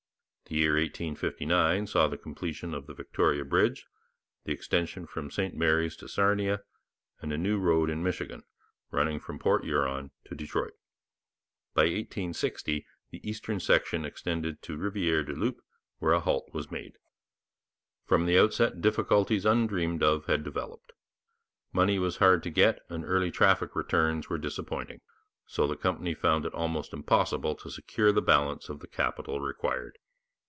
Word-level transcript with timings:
The 0.47 0.57
year 0.57 0.73
1859 0.73 1.87
saw 1.87 2.09
the 2.09 2.17
completion 2.17 2.73
of 2.73 2.85
the 2.85 2.93
Victoria 2.93 3.45
Bridge, 3.45 3.85
the 4.43 4.51
extension 4.51 5.07
from 5.07 5.31
St 5.31 5.55
Mary's 5.55 5.95
to 5.95 6.09
Sarnia, 6.09 6.63
and 7.21 7.31
a 7.31 7.37
new 7.37 7.57
road 7.57 7.89
in 7.89 8.03
Michigan, 8.03 8.43
running 8.91 9.17
from 9.17 9.39
Port 9.39 9.63
Huron 9.63 10.11
to 10.25 10.35
Detroit. 10.35 10.73
By 11.73 11.83
1860 11.83 12.85
the 13.11 13.29
eastern 13.29 13.61
section 13.61 14.03
extended 14.03 14.61
to 14.63 14.75
Rivière 14.77 15.25
du 15.25 15.31
Loup, 15.33 15.61
where 15.99 16.11
a 16.11 16.19
halt 16.19 16.49
was 16.51 16.69
made. 16.69 16.97
From 18.03 18.25
the 18.25 18.37
outset 18.37 18.81
difficulties 18.81 19.45
undreamed 19.45 20.03
of 20.03 20.25
had 20.25 20.43
developed. 20.43 20.91
Money 21.71 21.97
was 21.97 22.17
hard 22.17 22.43
to 22.43 22.49
get 22.49 22.81
and 22.89 23.05
early 23.05 23.31
traffic 23.31 23.73
returns 23.73 24.27
were 24.29 24.37
disappointing, 24.37 24.99
so 25.45 25.65
that 25.67 25.77
the 25.77 25.81
company 25.81 26.13
found 26.13 26.45
it 26.45 26.53
almost 26.53 26.91
impossible 26.91 27.55
to 27.55 27.71
secure 27.71 28.11
the 28.11 28.21
balance 28.21 28.67
of 28.67 28.81
the 28.81 28.87
capital 28.89 29.39
required. 29.39 29.97